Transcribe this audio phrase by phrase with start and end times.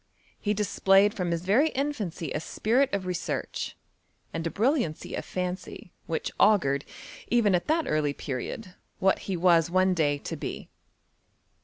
[0.43, 3.77] Hedisplayed from his very infancy aspiritof research,
[4.33, 6.85] and a brilliancy of fancy, which augured,
[7.27, 10.69] even at that early period, what be was one day to be.